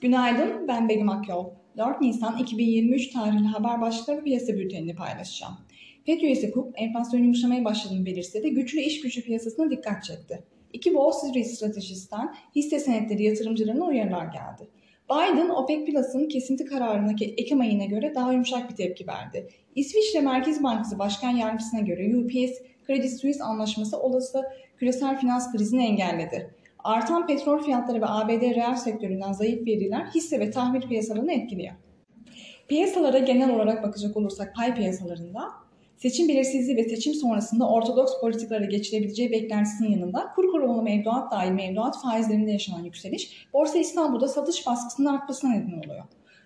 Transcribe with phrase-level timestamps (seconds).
[0.00, 1.50] Günaydın, ben Begüm Akyol.
[1.76, 5.54] 4 Nisan 2023 tarihli haber başlıkları piyasa bültenini paylaşacağım.
[6.06, 10.42] FED üyesi Cook, enflasyon yumuşamaya başladığını belirse güçlü iş gücü piyasasına dikkat çekti.
[10.72, 14.68] İki Wall Street stratejisten hisse senetleri yatırımcılarına uyarılar geldi.
[15.10, 19.48] Biden, OPEC Plus'ın kesinti kararına Ekim ayına göre daha yumuşak bir tepki verdi.
[19.74, 24.42] İsviçre Merkez Bankası Başkan Yardımcısına göre UPS, Credit Suisse anlaşması olası
[24.76, 26.54] küresel finans krizini engelledi.
[26.84, 31.74] Artan petrol fiyatları ve ABD reel sektöründen zayıf veriler hisse ve tahvil piyasalarını etkiliyor.
[32.68, 35.40] Piyasalara genel olarak bakacak olursak pay piyasalarında
[35.96, 42.02] seçim belirsizliği ve seçim sonrasında ortodoks politikalara geçilebileceği beklentisinin yanında kur korumalı mevduat dahil mevduat
[42.02, 46.04] faizlerinde yaşanan yükseliş Borsa İstanbul'da satış baskısının artmasına neden oluyor.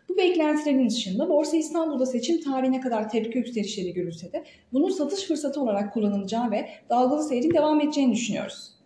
[0.09, 5.61] Bu beklentilerin dışında Borsa İstanbul'da seçim tarihine kadar tepki yükselişleri görülse de bunun satış fırsatı
[5.61, 8.82] olarak kullanılacağı ve dalgalı seyrin devam edeceğini düşünüyoruz.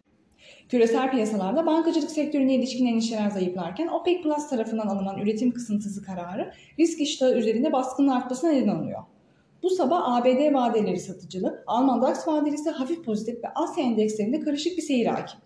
[0.69, 7.01] Küresel piyasalarda bankacılık sektörüne ilişkin endişeler zayıflarken OPEC Plus tarafından alınan üretim kısıntısı kararı risk
[7.01, 9.03] iştahı üzerinde baskının artmasına neden oluyor.
[9.63, 14.77] Bu sabah ABD vadeleri satıcılı, Alman DAX vadeleri ise hafif pozitif ve Asya endekslerinde karışık
[14.77, 15.41] bir seyir hakim.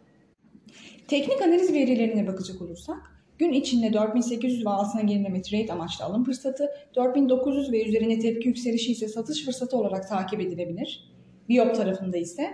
[1.08, 6.70] Teknik analiz verilerine bakacak olursak, gün içinde 4800 ve altına gerileme trade amaçlı alım fırsatı,
[6.96, 11.10] 4900 ve üzerine tepki yükselişi ise satış fırsatı olarak takip edilebilir.
[11.48, 12.50] Biyop tarafında ise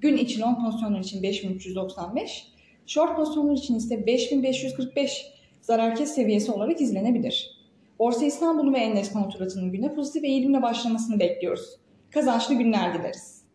[0.00, 2.46] Gün içi long pozisyonlar için 5395,
[2.86, 5.26] short pozisyonlar için ise 5545
[5.60, 7.60] zarar kes seviyesi olarak izlenebilir.
[7.98, 11.76] Borsa İstanbul ve endeks kontratının güne pozitif eğilimle başlamasını bekliyoruz.
[12.10, 13.39] Kazançlı günler dileriz.